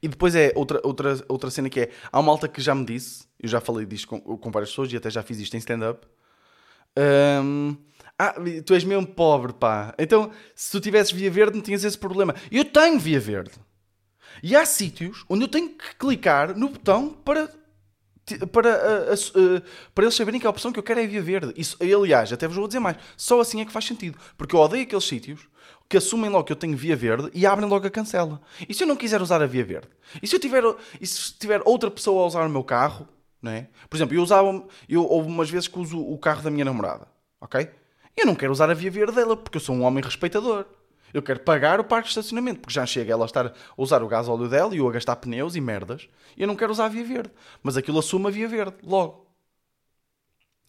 [0.00, 1.90] E depois é outra, outra, outra cena que é.
[2.10, 4.90] Há uma malta que já me disse, eu já falei disto com, com várias pessoas
[4.90, 6.06] e até já fiz isto em stand-up.
[7.44, 7.76] Hum,
[8.18, 9.94] ah, tu és mesmo pobre, pá.
[9.98, 12.34] Então, se tu tivesses via verde, não tinhas esse problema.
[12.50, 13.52] Eu tenho via verde.
[14.42, 17.50] E há sítios onde eu tenho que clicar no botão para,
[18.52, 19.14] para,
[19.94, 21.52] para eles saberem que a opção que eu quero é via verde.
[21.56, 22.96] Isso, aliás, até vos vou dizer mais.
[23.16, 24.18] Só assim é que faz sentido.
[24.36, 25.46] Porque eu odeio aqueles sítios
[25.88, 28.40] que assumem logo que eu tenho via verde e abrem logo a cancela.
[28.66, 29.88] E se eu não quiser usar a via verde?
[30.22, 30.62] E se eu tiver,
[31.00, 33.06] e se tiver outra pessoa a usar o meu carro?
[33.42, 33.68] Não é?
[33.88, 34.66] Por exemplo, eu usava.
[34.88, 37.06] Eu, houve umas vezes que uso o carro da minha namorada.
[37.40, 37.68] Ok?
[38.16, 40.64] Eu não quero usar a via verde dela porque eu sou um homem respeitador.
[41.12, 44.02] Eu quero pagar o parque de estacionamento porque já chega ela a estar a usar
[44.02, 46.08] o gás óleo dela e eu a gastar pneus e merdas.
[46.36, 47.30] E eu não quero usar a via verde.
[47.62, 49.26] Mas aquilo assume a via verde logo.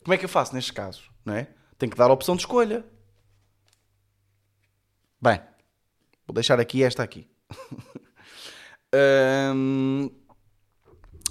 [0.03, 1.09] Como é que eu faço nestes casos?
[1.25, 1.47] Não é?
[1.77, 2.85] Tenho que dar a opção de escolha.
[5.21, 5.41] Bem,
[6.25, 7.27] vou deixar aqui esta aqui.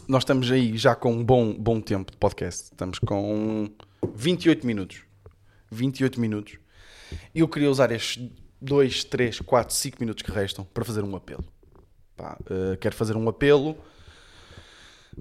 [0.09, 2.65] Nós estamos aí já com um bom, bom tempo de podcast.
[2.65, 3.71] Estamos com
[4.15, 5.06] 28 minutos.
[5.71, 6.59] 28 minutos.
[7.35, 11.45] Eu queria usar estes 2, 3, 4, 5 minutos que restam para fazer um apelo.
[12.17, 13.77] Pá, eh, quero fazer um apelo.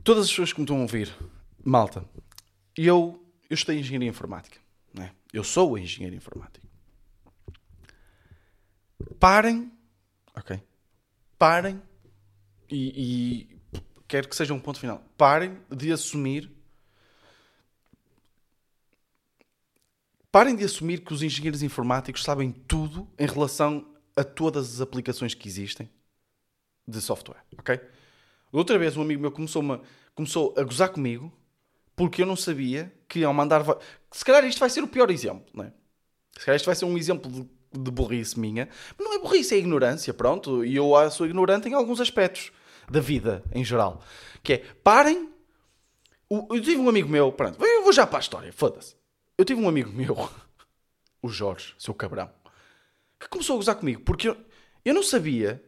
[0.03, 1.13] Todas as pessoas que me estão a ouvir,
[1.63, 2.03] malta,
[2.75, 4.59] eu, eu estudei engenharia informática.
[4.93, 5.11] Não é?
[5.33, 6.65] Eu sou engenheiro informático.
[9.19, 9.71] Parem,
[10.35, 10.61] ok?
[11.37, 11.81] Parem
[12.69, 13.61] e, e
[14.07, 15.03] quero que seja um ponto final.
[15.17, 16.54] Parem de assumir
[20.35, 25.33] Parem de assumir que os engenheiros informáticos sabem tudo em relação a todas as aplicações
[25.33, 25.89] que existem
[26.85, 27.79] de software, ok?
[28.51, 29.79] Outra vez um amigo meu começou, -me,
[30.13, 31.31] começou a gozar comigo
[31.95, 33.63] porque eu não sabia que ao mandar...
[34.11, 35.71] Se calhar isto vai ser o pior exemplo, não é?
[36.37, 37.47] Se calhar isto vai ser um exemplo de,
[37.79, 38.67] de burrice minha.
[38.97, 40.65] Mas não é burrice, é ignorância, pronto.
[40.65, 42.51] E eu ah, sou ignorante em alguns aspectos
[42.91, 44.03] da vida, em geral.
[44.43, 45.29] Que é, parem...
[46.29, 48.95] Eu tive um amigo meu, pronto, eu vou já para a história, foda-se.
[49.37, 50.29] Eu tive um amigo meu,
[51.21, 52.29] o Jorge, seu cabrão,
[53.19, 54.37] que começou a gozar comigo, porque eu,
[54.83, 55.61] eu não sabia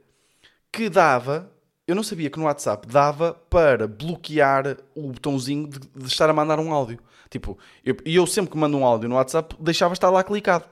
[0.72, 1.52] que dava,
[1.88, 6.34] eu não sabia que no WhatsApp dava para bloquear o botãozinho de, de estar a
[6.34, 7.00] mandar um áudio.
[7.30, 10.66] Tipo, eu- e eu, sempre que mando um áudio no WhatsApp, deixava estar lá clicado.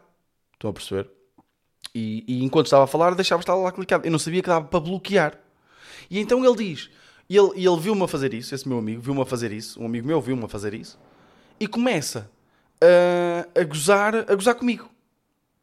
[0.53, 1.09] Estão a perceber?
[1.93, 4.05] E, e enquanto estava a falar, deixava estar lá clicado.
[4.05, 5.39] Eu não sabia que dava para bloquear.
[6.09, 6.89] E então ele diz,
[7.29, 9.85] e ele, ele viu-me a fazer isso, esse meu amigo viu-me a fazer isso, um
[9.85, 10.99] amigo meu viu-me a fazer isso,
[11.59, 12.29] e começa
[12.81, 14.89] a, a gozar, a gozar comigo.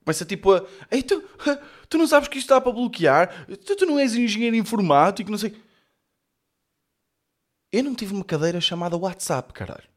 [0.05, 0.67] Começa tipo a.
[0.91, 1.23] Ei, tu,
[1.89, 3.47] tu não sabes que isto dá para bloquear?
[3.65, 5.55] Tu, tu não és engenheiro informático, não sei.
[7.73, 9.89] Eu não tive uma cadeira chamada WhatsApp, caralho.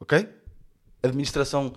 [0.00, 0.26] Ok?
[1.02, 1.74] Administração,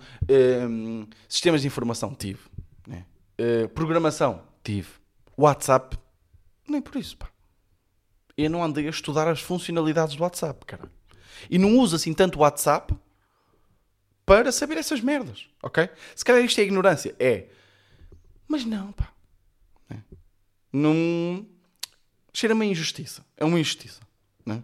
[0.68, 2.40] hum, sistemas de informação, tive.
[2.86, 3.04] né?
[3.36, 4.88] Eh, programação, tive.
[5.36, 5.98] WhatsApp,
[6.68, 7.28] nem por isso, pá.
[8.36, 10.90] Eu não andei a estudar as funcionalidades do WhatsApp, caralho.
[11.50, 12.94] E não uso assim tanto WhatsApp
[14.26, 15.88] para saber essas merdas, ok?
[16.14, 17.14] Se calhar isto é ignorância.
[17.18, 17.46] É.
[18.48, 19.12] Mas não, pá.
[19.90, 19.96] É.
[20.72, 21.46] Não.
[22.32, 23.24] Cheira-me a injustiça.
[23.36, 24.00] É uma injustiça.
[24.44, 24.62] Não é?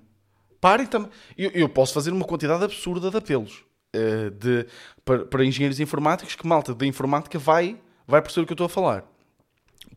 [0.61, 1.11] Parem também.
[1.37, 4.67] Eu, eu posso fazer uma quantidade absurda de apelos eh, de,
[5.05, 8.67] para, para engenheiros informáticos que malta da informática vai, vai perceber o que eu estou
[8.67, 9.05] a falar.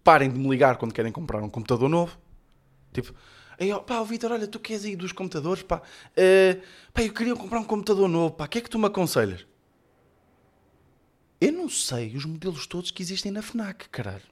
[0.03, 2.17] Parem de me ligar quando querem comprar um computador novo.
[2.91, 3.13] Tipo,
[3.59, 5.81] aí, ó, pá, Vitor, olha, tu queres aí dos computadores, pá,
[6.15, 6.59] eh,
[6.93, 9.45] pá, eu queria comprar um computador novo, pá, o que é que tu me aconselhas?
[11.43, 14.23] Eu não sei os modelos todos que existem na FNAC, caralho.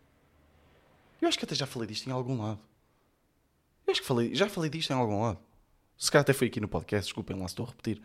[1.22, 2.62] Eu acho que até já falei disto em algum lado.
[3.86, 5.38] Eu acho que falei, já falei disto em algum lado.
[5.98, 8.02] Se calhar até foi aqui no podcast, desculpem lá se estou a repetir.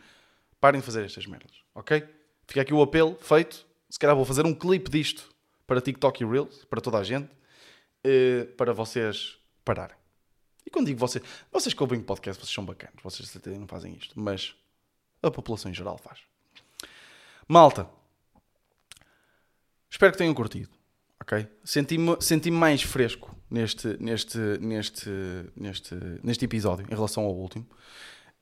[0.61, 2.05] Parem de fazer estas merdas, ok?
[2.49, 3.65] Fica aqui o apelo feito.
[3.89, 5.33] Se calhar vou fazer um clipe disto
[5.69, 7.31] para TikTok e Reels, para toda a gente,
[8.03, 9.97] eh, para vocês pararem.
[10.67, 14.19] E quando digo vocês, vocês que ouvem podcast, vocês são bacanas, vocês não fazem isto,
[14.19, 14.57] mas
[15.23, 16.19] a população em geral faz.
[17.47, 17.89] Malta,
[19.91, 20.71] espero que tenham curtido,
[21.21, 21.47] ok?
[21.65, 25.11] Senti-me senti mais fresco neste, neste, neste,
[25.57, 27.67] neste, neste episódio em relação ao último.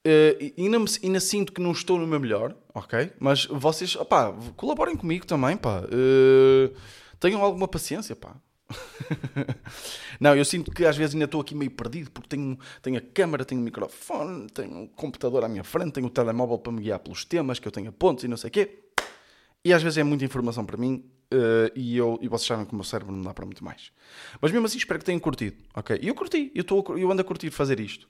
[0.07, 3.11] Uh, ainda, me- ainda sinto que não estou no meu melhor, ok?
[3.19, 5.81] Mas vocês, opá, colaborem comigo também, pá.
[5.85, 6.75] Uh,
[7.19, 8.37] tenham alguma paciência, pá.
[10.21, 13.01] não, eu sinto que às vezes ainda estou aqui meio perdido porque tenho, tenho a
[13.01, 16.83] câmera, tenho o microfone, tenho o computador à minha frente, tenho o telemóvel para me
[16.83, 18.81] guiar pelos temas que eu tenho a pontos e não sei o quê.
[19.65, 21.03] E às vezes é muita informação para mim
[21.35, 23.91] eh, e, eu, e vocês sabem que o meu cérebro não dá para muito mais.
[24.41, 25.99] Mas mesmo assim espero que tenham curtido, ok?
[26.01, 28.09] E eu curti, eu, cur- eu ando a curtir fazer isto.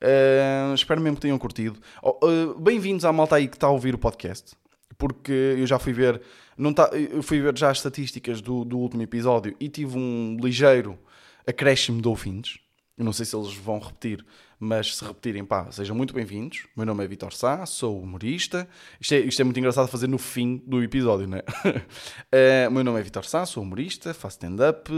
[0.00, 1.78] Eh, espero mesmo que tenham curtido.
[2.02, 4.56] Eh, Bem-vindos à malta aí que está a ouvir o podcast.
[4.98, 6.20] Porque eu já fui ver,
[6.56, 10.36] não tá, eu fui ver já as estatísticas do, do último episódio e tive um
[10.40, 10.98] ligeiro
[11.46, 12.58] acréscimo de ouvintes.
[13.02, 14.24] Eu não sei se eles vão repetir,
[14.60, 16.68] mas se repetirem, pá, sejam muito bem-vindos.
[16.76, 18.68] Meu nome é Vitor Sá, sou humorista.
[19.00, 21.42] Isto é, isto é muito engraçado fazer no fim do episódio, não é?
[22.30, 24.88] Eh, meu nome é Vitor Sá, sou humorista, faço stand-up,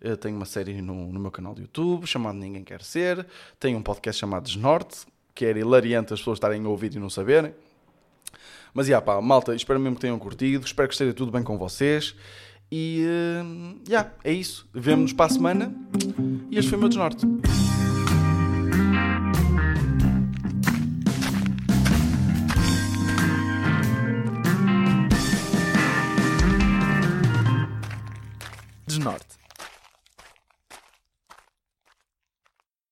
[0.00, 3.24] eh, tenho uma série no, no meu canal do YouTube chamado Ninguém Quer Ser,
[3.60, 7.08] tenho um podcast chamado Desnorte, que era hilariante as pessoas estarem a ouvir e não
[7.08, 7.54] saberem.
[8.74, 11.56] Mas, já pá, malta, espero mesmo que tenham curtido, espero que esteja tudo bem com
[11.56, 12.12] vocês.
[12.74, 13.44] E, eh,
[13.86, 14.66] já, é isso.
[14.72, 15.74] Vemo-nos para a semana.
[16.50, 16.88] E este foi o meu.
[16.88, 17.26] Desnorte.